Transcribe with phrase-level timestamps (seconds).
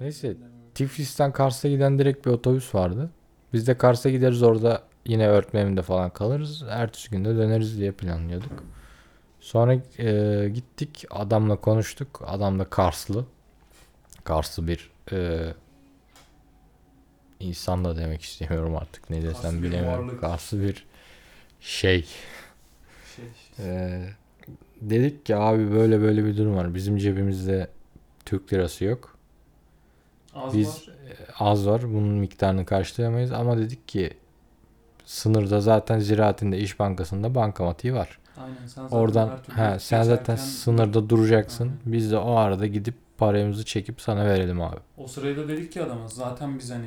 [0.00, 0.36] Neyse
[0.74, 3.10] Tiflis'ten Kars'a giden direkt bir otobüs vardı.
[3.52, 6.62] Biz de Kars'a gideriz orada yine öğretmenimde falan kalırız.
[6.70, 8.64] Ertesi günde döneriz diye planlıyorduk.
[9.40, 12.22] Sonra e, gittik adamla konuştuk.
[12.26, 13.24] Adam da Karslı.
[14.24, 15.40] Karslı bir e,
[17.40, 20.08] insan da demek istemiyorum artık ne Karslı desem bir bilemiyorum.
[20.08, 20.20] varlık.
[20.20, 20.86] Karslı bir
[21.60, 22.06] şey.
[23.16, 23.62] Şey işte.
[23.62, 24.04] Ee,
[24.80, 26.74] dedik ki abi böyle böyle bir durum var.
[26.74, 27.68] Bizim cebimizde
[28.24, 29.16] Türk lirası yok.
[30.34, 30.88] Az Biz var.
[30.88, 31.82] e, az var.
[31.94, 34.10] Bunun miktarını karşılayamayız ama dedik ki
[35.04, 38.18] sınırda zaten ziraatinde İş Bankası'nda bankamatiği var.
[38.36, 41.64] Aynen sen zaten Oradan he, sen zaten sınırda duracaksın.
[41.64, 41.78] Aynen.
[41.84, 44.76] Biz de o arada gidip paramızı çekip sana verelim abi.
[44.96, 46.86] O sırayı da dedik ki adama zaten biz hani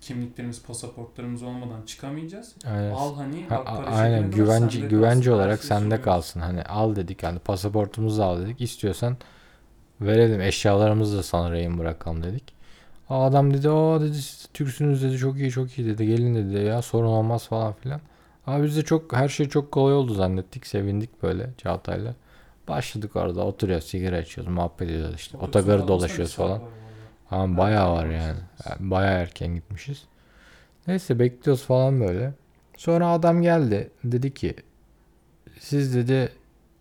[0.00, 2.54] kimliklerimiz, pasaportlarımız olmadan çıkamayacağız.
[2.66, 2.90] Aynen.
[2.90, 6.40] Al hani Ha, para aynen güvence güvence kalsın, her olarak şeyi sende kalsın.
[6.40, 8.60] Hani al dedik hani pasaportumuzu al dedik.
[8.60, 9.16] İstiyorsan
[10.00, 12.61] verelim eşyalarımızı da sana rehin bırakalım dedik.
[13.12, 16.82] Adam dedi o dedi siz Türksünüz dedi çok iyi çok iyi dedi gelin dedi ya
[16.82, 18.00] sorun olmaz falan filan.
[18.46, 22.14] Abi biz de çok her şey çok kolay oldu zannettik sevindik böyle Çağatay'la.
[22.68, 26.60] Başladık orada oturuyoruz sigara içiyoruz muhabbet ediyoruz işte otogarı dolaşıyoruz falan.
[27.30, 28.38] Ama bayağı var yani.
[28.68, 30.04] Yani Bayağı erken gitmişiz.
[30.86, 32.34] Neyse bekliyoruz falan böyle.
[32.76, 33.90] Sonra adam geldi.
[34.04, 34.54] Dedi ki
[35.58, 36.32] siz dedi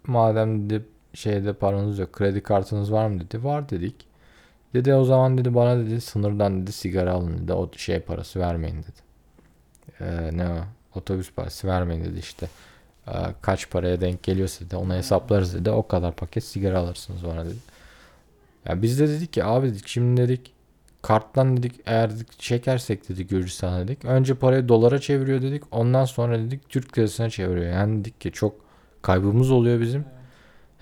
[0.07, 3.43] madem dedi şeyde paranız yok kredi kartınız var mı dedi.
[3.43, 4.10] Var dedik.
[4.73, 7.53] Dedi o zaman dedi bana dedi sınırdan dedi sigara alın dedi.
[7.53, 9.01] O şey parası vermeyin dedi.
[10.01, 10.57] Ee, ne o?
[10.95, 12.47] Otobüs parası vermeyin dedi işte.
[13.07, 13.11] Ee,
[13.41, 15.69] kaç paraya denk geliyorsa dedi onu hesaplarız dedi.
[15.71, 17.59] O kadar paket sigara alırsınız bana dedi.
[18.65, 20.53] Ya biz de dedik ki abi dedik şimdi dedik
[21.01, 24.05] karttan dedik eğer dedik, çekersek dedik Gürcistan'a dedik.
[24.05, 25.63] Önce parayı dolara çeviriyor dedik.
[25.71, 27.73] Ondan sonra dedik Türk lirasına çeviriyor.
[27.73, 28.55] Yani dedik ki çok
[29.01, 30.05] kaybımız oluyor bizim.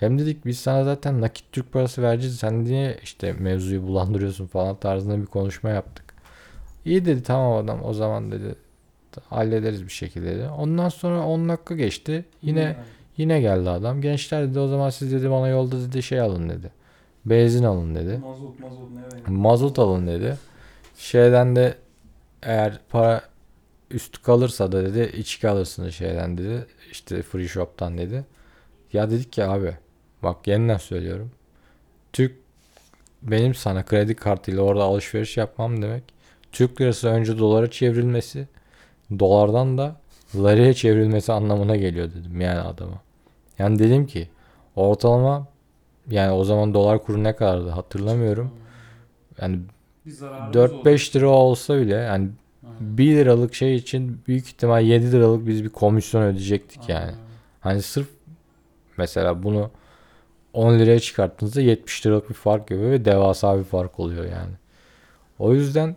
[0.00, 2.36] Hem dedik biz sana zaten nakit Türk parası vereceğiz.
[2.36, 6.14] Sen niye işte mevzuyu bulandırıyorsun falan tarzında bir konuşma yaptık.
[6.84, 8.54] İyi dedi tamam adam o zaman dedi
[9.28, 10.48] hallederiz bir şekilde dedi.
[10.48, 12.24] Ondan sonra 10 dakika geçti.
[12.42, 12.76] Yine Yani
[13.16, 14.00] yine geldi adam.
[14.00, 16.70] Gençler dedi o zaman siz dedi bana yolda dedi şey alın dedi.
[17.24, 18.18] Benzin alın dedi.
[18.18, 19.32] Mazot mazot ne verin?
[19.32, 20.36] Mazot alın dedi.
[20.96, 21.74] Şeyden de
[22.42, 23.22] eğer para
[23.90, 26.66] üstü kalırsa da dedi içki alırsınız şeyden dedi.
[26.92, 28.24] İşte free shop'tan dedi.
[28.92, 29.76] Ya dedik ki abi
[30.22, 31.30] bak yeniden söylüyorum.
[32.12, 32.36] Türk
[33.22, 36.02] benim sana kredi kartıyla orada alışveriş yapmam demek.
[36.52, 38.48] Türk lirası önce dolara çevrilmesi
[39.18, 39.96] dolardan da
[40.34, 43.02] liraya çevrilmesi anlamına geliyor dedim yani adama.
[43.58, 44.28] Yani dedim ki
[44.76, 45.46] ortalama
[46.08, 48.50] yani o zaman dolar kuru ne kadardı hatırlamıyorum.
[49.40, 49.58] Yani
[50.06, 50.82] Bir zararımız oldu.
[50.84, 52.30] 4-5 lira olsa bile yani
[52.66, 52.98] Aynen.
[52.98, 57.04] 1 liralık şey için büyük ihtimal 7 liralık biz bir komisyon ödeyecektik yani.
[57.04, 57.18] Aynen.
[57.60, 58.08] Hani sırf
[58.96, 59.70] mesela bunu
[60.52, 64.52] 10 liraya çıkarttığınızda 70 liralık bir fark yapıyor ve devasa bir fark oluyor yani.
[65.38, 65.96] O yüzden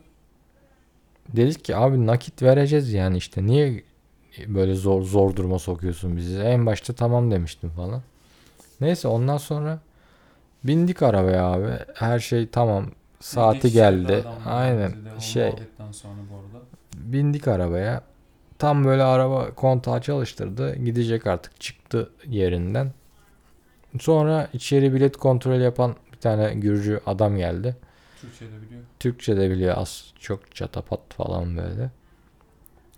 [1.28, 3.84] dedik ki abi nakit vereceğiz yani işte niye
[4.48, 6.40] böyle zor zor duruma sokuyorsun bizi?
[6.40, 8.02] En başta tamam demiştim falan.
[8.82, 9.80] Neyse ondan sonra
[10.64, 11.70] bindik arabaya abi.
[11.94, 12.86] Her şey tamam.
[13.20, 14.24] Saati geldi.
[14.46, 15.54] Aynen şey
[16.96, 18.02] bindik arabaya.
[18.60, 20.76] Tam böyle araba kontağı çalıştırdı.
[20.76, 22.92] Gidecek artık çıktı yerinden.
[24.00, 27.76] Sonra içeri bilet kontrol yapan bir tane Gürcü adam geldi.
[28.22, 28.82] Türkçe de biliyor.
[29.00, 31.90] Türkçe de biliyor az çok çatapat falan böyle.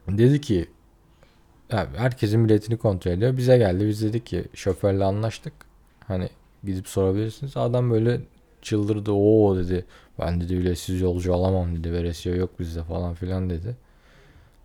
[0.08, 0.70] Dedi ki
[1.72, 3.38] ya herkesin biletini kontrol ediyor.
[3.38, 3.88] Bize geldi.
[3.88, 5.54] Biz dedik ki şoförle anlaştık.
[6.08, 6.30] Hani
[6.64, 7.58] gidip sorabilirsiniz.
[7.58, 8.22] Adam böyle
[8.62, 9.12] çıldırdı.
[9.12, 9.86] Oo dedi.
[10.20, 11.94] Ben dedi biletsiz yolcu alamam dedi.
[11.94, 13.76] Veresiye yok bizde falan filan dedi.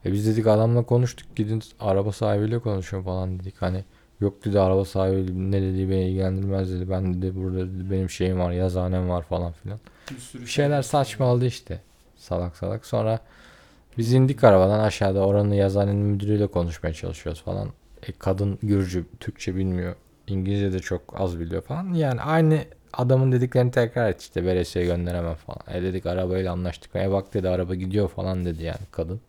[0.05, 1.37] E biz dedik adamla konuştuk.
[1.37, 3.63] Gidin araba sahibiyle konuşun falan dedik.
[3.63, 3.85] Hani
[4.21, 6.91] yok dedi araba sahibi ne dediği beni ilgilendirmez dedi.
[6.91, 9.79] Ben dedi burada dedi, benim şeyim var yazıhanem var falan filan.
[10.11, 11.81] Bir sürü Bir şey şeyler saçmaladı işte.
[12.17, 12.87] Salak salak.
[12.87, 13.21] Sonra
[13.99, 17.69] biz indik arabadan aşağıda oranın yazıhanenin müdürüyle konuşmaya çalışıyoruz falan.
[18.03, 19.95] E, kadın Gürcü, Türkçe bilmiyor.
[20.27, 21.95] İngilizce de çok az biliyor falan.
[21.95, 25.79] Yani aynı adamın dediklerini tekrar et işte veresiye gönderemem falan.
[25.79, 26.97] E dedik arabayla anlaştık.
[26.97, 29.21] E bak dedi araba gidiyor falan dedi yani kadın.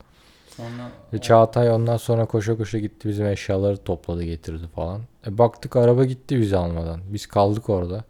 [0.58, 5.02] Sonra E, Çağatay ondan sonra koşa koşa gitti bizim eşyaları topladı getirdi falan.
[5.28, 7.02] E, baktık araba gitti bizi almadan.
[7.14, 8.04] Biz kaldık orada.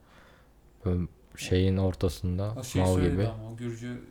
[0.86, 1.02] Böyle
[1.38, 3.28] şeyin ortasında o şey mal söyledi gibi.
[3.28, 4.02] ama o Gürcü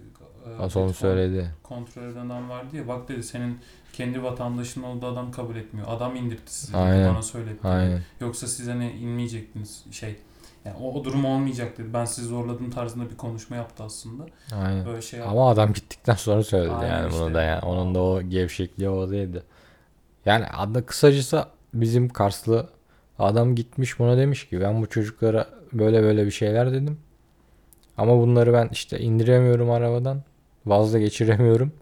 [0.47, 1.51] e, Az onu Bitcoin söyledi.
[1.63, 3.59] kontrol eden adam vardı ya bak dedi senin
[3.93, 5.87] kendi vatandaşın olduğu adam kabul etmiyor.
[5.91, 7.15] Adam indirtti sizi Aynen.
[7.15, 7.59] bana söyledi.
[7.59, 7.69] dedi.
[7.69, 8.03] Aynen.
[8.21, 10.17] Yoksa siz hani inmeyecektiniz şey.
[10.65, 11.89] Yani o, o durum olmayacak dedi.
[11.95, 14.27] Ben sizi zorladım tarzında bir konuşma yaptı aslında.
[14.63, 14.87] Aynen.
[14.87, 15.33] Böyle şey yaptı.
[15.33, 17.35] Ama adam gittikten sonra söyledi Aynen yani bunu işte.
[17.35, 17.61] da yani.
[17.61, 19.43] Onun da o gevşekliği o değildi.
[20.27, 22.69] Yani adı kısacası bizim Karslı
[23.19, 26.99] adam gitmiş buna demiş ki ben bu çocuklara böyle böyle bir şeyler dedim.
[27.99, 30.23] Ama bunları ben işte indiremiyorum arabadan.
[30.67, 31.73] Vazgeçiremiyorum.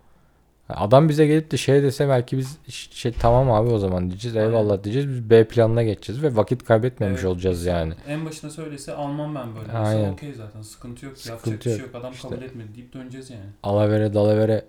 [0.69, 2.59] Adam bize gelip de şey dese belki biz
[2.91, 4.37] şey tamam abi o zaman diyeceğiz.
[4.37, 4.49] Aynen.
[4.49, 5.09] Eyvallah diyeceğiz.
[5.09, 7.95] Biz B planına geçeceğiz ve vakit kaybetmemiş Evet, olacağız yani.
[8.09, 9.73] En başına söylese almam ben böyle.
[9.73, 10.13] Aynen.
[10.13, 11.19] Okey zaten sıkıntı yok.
[11.19, 11.95] Sıkıntı Yapacak bir şey yok.
[11.95, 11.95] yok.
[11.95, 12.29] Adam İşte.
[12.29, 13.45] kabul etmedi deyip döneceğiz yani.
[13.63, 14.65] Alavere dalavere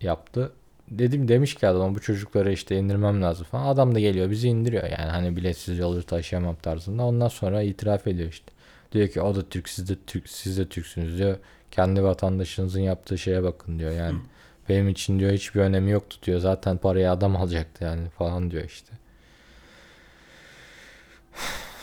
[0.00, 0.52] yaptı.
[0.90, 3.66] Dedim demiş ki adam bu çocukları işte indirmem lazım falan.
[3.66, 7.02] Adam da geliyor bizi indiriyor yani hani biletsiz yolcu taşıyamam tarzında.
[7.04, 8.52] Ondan sonra itiraf ediyor işte.
[8.92, 11.36] Diyor ki o da Türk siz de Türk siz de Türksünüz diyor.
[11.70, 14.14] Kendi vatandaşınızın yaptığı şeye bakın diyor yani.
[14.18, 14.22] Hı.
[14.68, 16.40] Benim için diyor hiçbir önemi yoktu diyor.
[16.40, 18.92] Zaten parayı adam alacaktı yani falan diyor işte.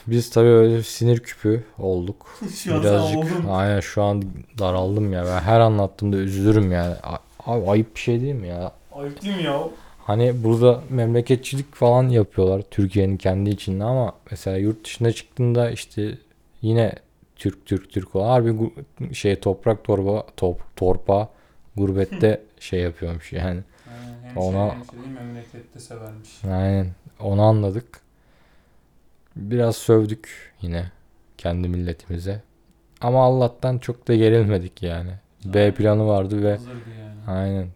[0.07, 2.39] Biz tabii öyle sinir küpü olduk.
[2.55, 4.23] Şu Birazcık aynen şu an
[4.59, 5.25] daraldım ya.
[5.25, 6.95] Ben her anlattığımda üzülürüm yani.
[7.45, 8.71] Abi ayıp bir şey değil mi ya?
[8.91, 9.69] Ayıp değil mi ya?
[10.05, 16.17] Hani burada memleketçilik falan yapıyorlar Türkiye'nin kendi içinde ama mesela yurt dışına çıktığında işte
[16.61, 16.95] yine
[17.35, 18.71] Türk Türk Türk olan harbi
[19.13, 21.29] şey toprak torba top, torpa
[21.77, 23.59] gurbette şey yapıyormuş yani.
[23.89, 26.29] Aynen, hemşire, Ona- hemşireyi memlekette severmiş.
[26.45, 26.87] Aynen
[27.19, 27.99] onu anladık.
[29.35, 30.91] Biraz sövdük yine
[31.37, 32.41] kendi milletimize.
[33.01, 35.11] Ama Allah'tan çok da gerilmedik yani.
[35.45, 37.19] B planı vardı ve Hazırdı yani.
[37.39, 37.67] aynen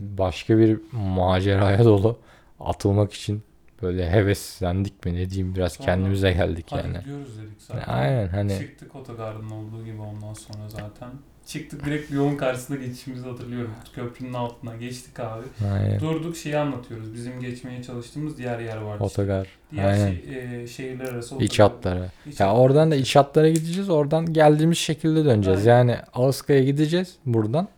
[0.00, 2.18] başka bir maceraya dolu
[2.60, 3.42] atılmak için
[3.82, 6.98] böyle heveslendik mi ne diyeyim biraz Sonra, kendimize geldik Hadi yani.
[6.98, 7.92] gidiyoruz dedik zaten.
[7.92, 11.10] Aynen hani Çıktık otogarın olduğu gibi ondan sonra zaten.
[11.46, 13.70] Çıktık direkt yolun karşısına geçişimizi hatırlıyorum.
[13.94, 15.44] Köprünün altına geçtik abi.
[15.72, 17.14] aynen Durduk şeyi anlatıyoruz.
[17.14, 19.04] Bizim geçmeye çalıştığımız diğer yer vardı.
[19.06, 19.22] işte.
[19.22, 20.06] otogar Diğer aynen.
[20.06, 21.70] şey, e, şehirler arası iç otogar.
[21.72, 22.10] hatlara.
[22.26, 23.90] İç Ya hatlara oradan da iç hatlara gideceğiz.
[23.90, 25.66] Oradan geldiğimiz şekilde döneceğiz.
[25.66, 25.78] Aynen.
[25.78, 27.68] Yani Ağızka'ya gideceğiz buradan.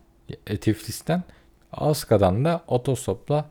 [0.47, 1.23] e, Tiflis'ten.
[1.77, 3.45] Ağızka'dan da otostopla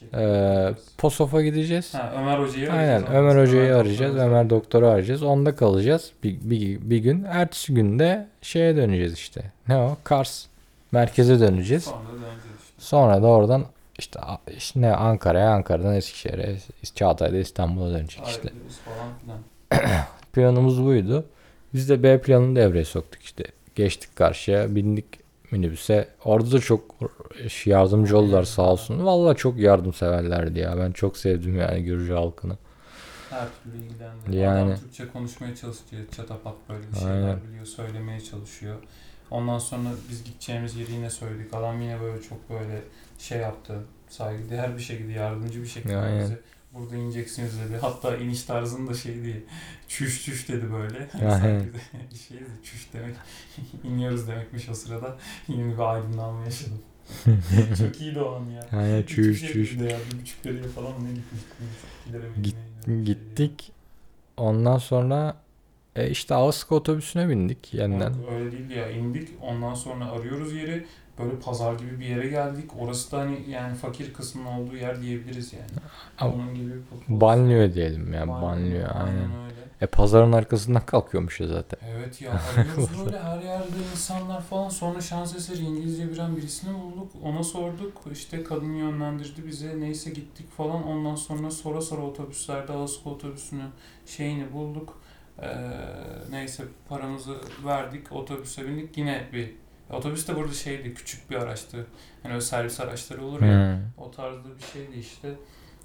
[0.00, 0.74] şey e.
[0.98, 1.94] Posof'a gideceğiz.
[1.94, 3.04] Ha, Ömer Hoca'yı arayacağız.
[3.04, 4.12] Aynen Ömer Hoca'yı arayacağız.
[4.12, 5.22] doktoru Ömer Doktor'u arayacağız.
[5.22, 7.24] Onda kalacağız bir, bir, bir gün.
[7.24, 9.42] Ertesi günde şeye döneceğiz işte.
[9.68, 9.96] Ne o?
[10.04, 10.46] Kars.
[10.92, 11.84] Merkeze döneceğiz.
[11.84, 12.74] Sonra döneceğiz işte.
[12.78, 13.64] Sonra da oradan
[13.98, 14.20] işte,
[14.56, 16.56] işte ne Ankara'ya, Ankara'dan Eskişehir'e,
[16.94, 18.48] Çağatay'da İstanbul'a dönecek işte.
[20.32, 21.24] Planımız buydu.
[21.74, 23.44] Biz de B planını devreye soktuk işte.
[23.74, 26.08] Geçtik karşıya, bindik minibüse.
[26.24, 26.94] Orada da çok
[27.64, 29.06] yardımcı oldular sağ olsun.
[29.06, 30.78] Vallahi çok yardımseverlerdi ya.
[30.78, 32.56] Ben çok sevdim yani Gürcü halkını.
[33.30, 34.36] Her türlü ilgilendi.
[34.36, 34.72] Yani.
[34.72, 36.02] Adam Türkçe konuşmaya çalışıyor.
[36.16, 37.38] Çatapat böyle bir şeyler Aynen.
[37.48, 37.66] biliyor.
[37.66, 38.76] Söylemeye çalışıyor.
[39.30, 41.54] Ondan sonra biz gideceğimiz yeri yine söyledik.
[41.54, 42.82] Adam yine böyle çok böyle
[43.18, 43.74] şey yaptı.
[44.08, 46.20] Saygıdeğer bir şekilde, yardımcı bir şekilde Aynen.
[46.20, 46.40] bize
[46.74, 47.78] burada ineceksiniz dedi.
[47.80, 49.42] Hatta iniş tarzında şey diye
[49.88, 51.08] çüş çüş dedi böyle.
[51.14, 51.38] Aynen.
[51.38, 51.78] Sanki de
[52.28, 52.38] şey.
[52.62, 53.14] Çüş demek.
[53.84, 55.16] iniyoruz demekmiş o sırada.
[55.48, 56.78] Yeni bir aydınlanma yaşadım.
[57.78, 59.02] çok iyiydi o an ya.
[59.02, 59.72] Hiçbir çüş çüş.
[59.72, 59.80] ya.
[59.80, 62.42] Bir buçuk liraya falan ne gitmiştik?
[62.42, 63.04] Git-.
[63.04, 63.72] Gittik.
[64.36, 65.36] Ondan sonra
[65.96, 68.10] e, işte Ağızka otobüsüne bindik yeniden.
[68.10, 70.86] Yok, öyle değil ya indik ondan sonra arıyoruz yeri
[71.18, 75.52] böyle pazar gibi bir yere geldik orası da hani yani fakir kısmın olduğu yer diyebiliriz
[75.52, 75.70] yani.
[76.18, 77.20] Ama Onun gibi bir.
[77.20, 79.44] Banlıyor diyelim ya banlıyor aynen.
[79.44, 79.58] öyle.
[79.80, 81.78] E pazarın arkasından kalkıyormuş ya zaten.
[81.88, 87.12] Evet ya arıyoruz böyle her yerde insanlar falan sonra şans eseri İngilizce bilen birisini bulduk
[87.24, 93.06] ona sorduk işte kadın yönlendirdi bize neyse gittik falan ondan sonra sonra sonra otobüslerde Ağustos
[93.06, 93.64] otobüsünü
[94.06, 94.98] şeyini bulduk.
[95.42, 95.46] Ee,
[96.30, 99.54] neyse paramızı verdik otobüse bindik yine bir
[99.92, 101.86] otobüs de burada şeydi küçük bir araçtı
[102.22, 104.04] hani öyle servis araçları olur ya Hmm.
[104.04, 105.34] o tarzda bir şeydi işte.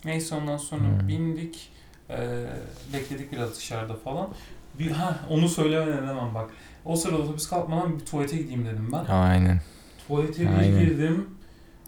[0.05, 1.07] Neyse ondan sonra Hmm.
[1.07, 1.69] bindik.
[2.09, 2.45] Ee,
[2.93, 4.29] bekledik biraz dışarıda falan.
[4.79, 6.49] Bir, ha onu söylemeden hemen bak.
[6.85, 9.05] O sırada otobüs kalkmadan bir tuvalete gideyim dedim ben.
[9.05, 9.61] Aynen.
[10.07, 10.79] Tuvalete bir Aynen.
[10.79, 11.29] girdim.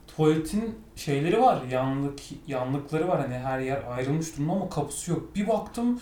[0.07, 1.63] Tuvaletin şeyleri var.
[1.71, 5.35] Yanlık yanlıkları var hani her yer ayrılmış durumda ama kapısı yok.
[5.35, 5.99] Bir baktım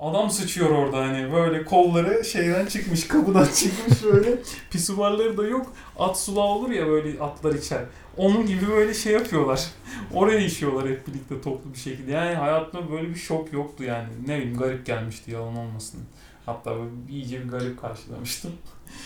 [0.00, 4.38] adam sıçıyor orada hani böyle kolları şeyden çıkmış kapıdan çıkmış böyle.
[4.70, 5.72] Pisuvarları da yok.
[5.98, 7.84] At sulağı olur ya böyle atlar içer.
[8.16, 9.66] Onun gibi böyle şey yapıyorlar.
[10.14, 12.12] Oraya işiyorlar hep birlikte toplu bir şekilde.
[12.12, 14.08] Yani hayatımda böyle bir şok yoktu yani.
[14.26, 16.00] Ne bileyim garip gelmişti yalan olmasın.
[16.46, 18.52] Hatta böyle iyice bir garip karşılamıştım.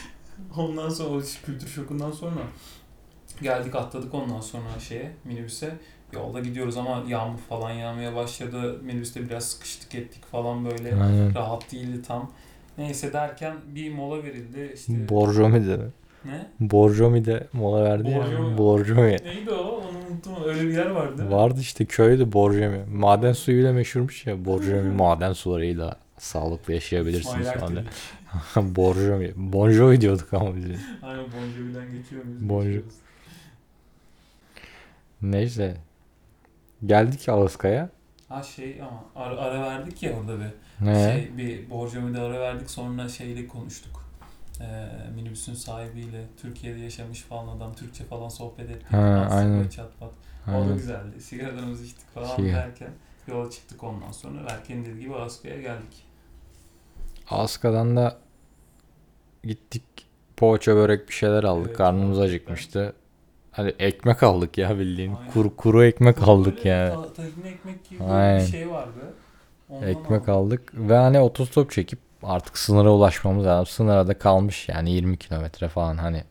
[0.56, 2.40] Ondan sonra o kültür şokundan sonra
[3.42, 5.78] geldik atladık ondan sonra şeye minibüse
[6.12, 11.34] yolda gidiyoruz ama yağmur falan yağmaya başladı minibüste biraz sıkıştık ettik falan böyle Aynen.
[11.34, 12.30] rahat değildi tam.
[12.78, 15.08] Neyse derken bir mola verildi işte.
[15.08, 15.90] Borjomi'de mi?
[16.24, 16.46] ne?
[16.60, 18.50] Borjomi'de mola verdi Borjomi.
[18.50, 18.58] ya.
[18.58, 19.16] Borjomi.
[19.24, 19.54] Neydi o?
[19.64, 20.32] Onu unuttum.
[20.44, 21.30] Öyle bir yer vardı.
[21.30, 22.84] Vardı işte köydü Borjomi.
[22.92, 24.44] Maden suyuyla meşhurmuş ya.
[24.44, 27.84] Borjomi maden sularıyla sağlıklı yaşayabilirsiniz falan.
[28.76, 29.32] Borjomi.
[29.36, 30.64] Bon Jovi diyorduk ama biz.
[31.02, 32.48] Aynen Bon Jovi'den geçiyor muyuz?
[32.48, 32.66] Bon Jovi.
[32.72, 32.94] Geçiyoruz.
[35.22, 35.76] Neyse.
[36.86, 37.88] Geldik Alaska'ya.
[38.28, 40.46] Ha şey ama ara, ara verdik ya orada bir.
[40.86, 41.12] Ne?
[41.12, 44.02] Şey bir Bon Jovi'de ara verdik sonra şeyle konuştuk.
[44.60, 48.92] Ee, minibüsün sahibiyle Türkiye'de yaşamış falan adam Türkçe falan sohbet ettik.
[48.92, 49.68] Ha, Aslında aynen.
[49.68, 50.10] çat pat.
[50.48, 51.20] O da güzeldi.
[51.20, 52.52] Sigaralarımızı içtik falan Sigara.
[52.52, 52.90] derken
[53.28, 54.46] yola çıktık ondan sonra.
[54.48, 56.06] Berke'nin dediği gibi Aska'ya geldik.
[57.30, 58.18] Aska'dan da
[59.44, 59.82] gittik
[60.36, 61.66] poğaça börek bir şeyler aldık.
[61.66, 62.92] Evet, Karnımız acıkmıştı.
[63.52, 65.10] Hani ekmek aldık ya bildiğin.
[65.10, 65.26] Aynen.
[65.32, 66.96] Kuru, kuru ekmek aldık Böyle yani.
[66.96, 68.46] ta- Tahin ekmek gibi Aynen.
[68.46, 69.14] bir şey vardı.
[69.68, 70.60] Ondan Ekmek aldık.
[70.70, 73.66] aldık ve hani otostop çekip artık sınıra ulaşmamız lazım.
[73.66, 76.24] Sınıra da kalmış yani 20 kilometre falan hani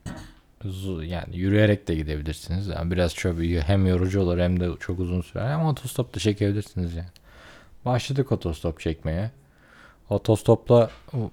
[1.04, 2.68] yani yürüyerek de gidebilirsiniz.
[2.68, 6.96] Yani biraz çok hem yorucu olur hem de çok uzun sürer ama otostop da çekebilirsiniz
[6.96, 7.08] yani.
[7.86, 9.32] Başladık otostop çekmeye.
[10.12, 10.89] Otostopla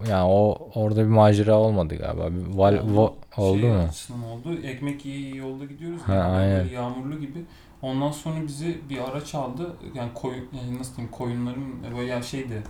[0.09, 2.31] yani o orada bir macera olmadı galiba.
[2.31, 3.79] Bir val, vo- oldu şey mu?
[3.79, 4.55] açısından oldu.
[4.63, 6.01] Ekmek iyi yolda gidiyoruz.
[6.03, 6.69] Ha, yani aynen.
[6.69, 7.45] yağmurlu gibi.
[7.83, 9.77] Ondan sonra bizi bir araç aldı.
[9.95, 11.65] Yani koyun yani nasıl diyeyim koyunların
[11.97, 12.63] böyle şeydi.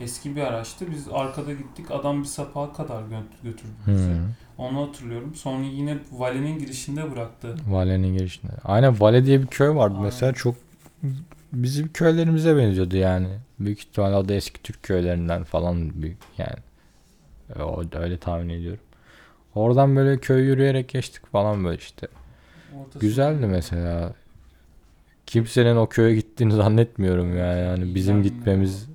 [0.00, 0.86] Eski bir araçtı.
[0.90, 1.90] Biz arkada gittik.
[1.90, 4.08] Adam bir sapağa kadar gö- götürdü bizi.
[4.08, 4.14] Hmm.
[4.58, 5.34] Onu hatırlıyorum.
[5.34, 7.56] Sonra yine valenin girişinde bıraktı.
[7.68, 8.52] Vale'nin girişinde.
[8.64, 10.04] Aynen Vale diye bir köy vardı Aynen.
[10.04, 10.54] mesela çok
[11.52, 13.28] bizim köylerimize benziyordu yani.
[13.58, 16.58] Büyük ihtimalle o da eski Türk köylerinden falan büyük yani.
[17.62, 18.80] O, öyle tahmin ediyorum.
[19.54, 22.08] Oradan böyle köy yürüyerek geçtik falan böyle işte.
[22.80, 24.14] Ortası- Güzeldi mesela.
[25.26, 27.56] Kimsenin o köye gittiğini zannetmiyorum ya.
[27.56, 28.88] Yani bizim gitmemiz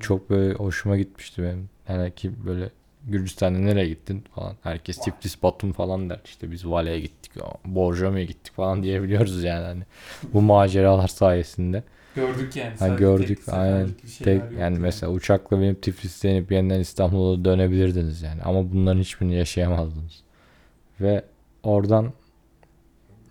[0.00, 1.68] çok böyle hoşuma gitmişti benim.
[1.88, 2.70] Yani ki böyle
[3.06, 4.56] Gürcistan'da nereye gittin falan.
[4.62, 6.20] Herkes Tiflis Batum falan der.
[6.24, 7.32] İşte biz Vale'ye gittik.
[7.64, 9.64] Borjoma'ya gittik falan diyebiliyoruz yani.
[9.64, 9.82] Hani
[10.32, 11.82] bu maceralar sayesinde.
[12.16, 12.76] Gördük yani.
[12.78, 13.88] Ha, gördük, tek aynen.
[14.22, 18.42] Tek yok yani mesela uçakla benim Tiflis'te inip yeniden İstanbul'a dönebilirdiniz yani.
[18.42, 20.22] Ama bunların hiçbirini yaşayamazdınız.
[21.00, 21.24] Ve
[21.62, 22.12] oradan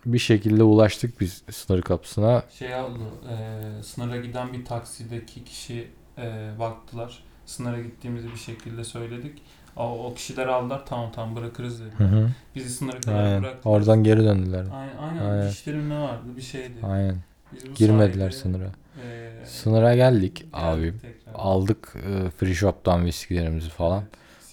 [0.06, 2.42] bir şekilde ulaştık biz sınır kapısına.
[2.58, 2.98] Şey aldı,
[3.30, 7.22] e, sınıra giden bir taksideki kişi e, baktılar.
[7.50, 9.42] Sınıra gittiğimizi bir şekilde söyledik.
[9.76, 11.90] O, o kişiler aldılar tamam tamam bırakırız dedi.
[11.98, 12.30] Hı hı.
[12.54, 13.42] Bizi sınıra kadar Aynen.
[13.42, 13.74] bıraktılar.
[13.74, 14.64] Oradan geri döndüler.
[14.72, 15.50] Aynen, aynen, Aynen.
[15.50, 16.74] dişlerim ne vardı bir şeydi.
[16.82, 17.16] Aynen.
[17.52, 18.70] Biz Girmediler sayede, sınıra.
[19.04, 20.92] e, Sınıra geldik geldik abi.
[21.02, 21.32] tekrar.
[21.34, 24.02] Aldık e, free shop'tan viskilerimizi falan.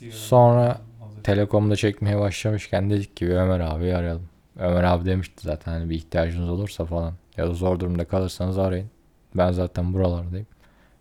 [0.02, 0.82] Evet, Sonra.
[1.24, 4.30] Telekom'da çekmeye başlamışken dedik ki Ömer abi arayalım.
[4.60, 8.90] Ömer abi demişti zaten hani bir ihtiyacınız olursa falan ya da zor durumda kalırsanız arayın.
[9.36, 10.48] Ben zaten buralardayım.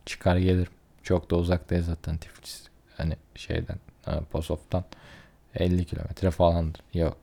[0.07, 0.73] Çıkar gelirim.
[1.07, 2.63] Çok da uzak değil zaten Tiflis.
[2.97, 4.85] Hani şeyden ha, Posof'tan
[5.55, 6.81] 50 kilometre falandır.
[6.95, 7.17] Yok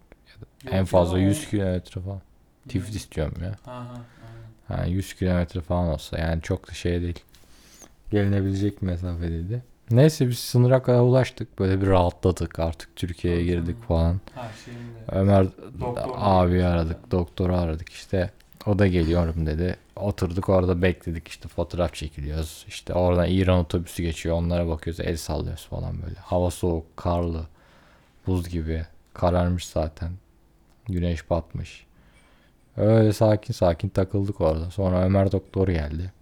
[0.64, 2.22] Yok en ya, fazla o- 100 kilometre falan.
[2.68, 3.52] Tiflis diyorum ya.
[3.66, 3.98] Ha, ha,
[4.68, 4.82] aynen.
[4.84, 7.20] Ha, 100 kilometre falan olsa yani çok da şey değil.
[8.12, 9.64] Gelinebilecek bir mesafedeydi.
[9.92, 11.60] Neyse biz sınıra kadar ulaştık.
[11.60, 14.22] Böyle bir rahatladık artık Türkiye'ye girdik falan.
[15.12, 15.48] Ömer
[15.82, 18.32] Doktor abi geliyor aradık, doktoru aradık işte.
[18.68, 19.76] O da geliyorum dedi.
[19.96, 22.66] Oturduk orada bekledik işte fotoğraf çekiliyoruz.
[22.68, 26.20] İşte oradan İran otobüsü geçiyor onlara bakıyoruz el sallıyoruz falan böyle.
[26.20, 27.48] Hava soğuk, karlı,
[28.28, 28.86] buz gibi.
[29.14, 30.12] Kararmış zaten.
[30.86, 31.86] Güneş batmış.
[32.78, 34.72] Öyle sakin sakin takıldık orada.
[34.72, 36.14] Sonra Ömer doktor geldi.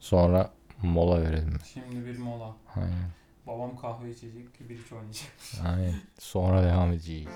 [0.00, 0.50] Sonra
[0.82, 1.58] mola verelim.
[1.74, 2.56] Şimdi bir mola.
[2.76, 3.10] Aynen.
[3.46, 5.28] Babam kahve içecek, bir iç oynayacak.
[5.66, 5.94] Aynen.
[6.18, 7.28] Sonra devam edeceğiz.